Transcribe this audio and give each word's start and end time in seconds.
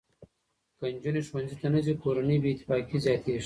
که 0.79 0.83
نجونې 0.91 1.21
ښوونځي 1.27 1.55
ته 1.61 1.67
نه 1.73 1.79
ځي، 1.85 1.93
کورني 2.03 2.37
بې 2.41 2.49
اتفاقي 2.53 2.97
زیاتېږي. 3.05 3.39